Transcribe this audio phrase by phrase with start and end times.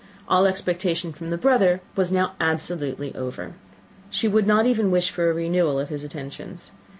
[0.27, 3.53] All expectation from the brother was now absolutely over.
[4.09, 6.71] She would not even wish for any renewal of his attentions.